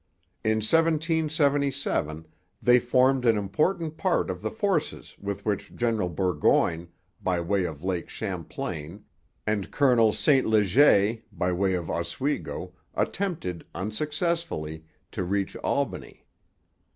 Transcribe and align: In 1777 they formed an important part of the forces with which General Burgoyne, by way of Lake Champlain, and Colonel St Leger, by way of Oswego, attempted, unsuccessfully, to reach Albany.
In 0.43 0.61
1777 0.61 2.25
they 2.59 2.79
formed 2.79 3.23
an 3.23 3.37
important 3.37 3.97
part 3.97 4.31
of 4.31 4.41
the 4.41 4.49
forces 4.49 5.15
with 5.21 5.45
which 5.45 5.75
General 5.75 6.09
Burgoyne, 6.09 6.87
by 7.21 7.39
way 7.39 7.65
of 7.65 7.83
Lake 7.83 8.09
Champlain, 8.09 9.05
and 9.45 9.69
Colonel 9.69 10.11
St 10.11 10.47
Leger, 10.47 11.19
by 11.31 11.51
way 11.51 11.75
of 11.75 11.91
Oswego, 11.91 12.73
attempted, 12.95 13.63
unsuccessfully, 13.75 14.85
to 15.11 15.23
reach 15.23 15.55
Albany. 15.57 16.25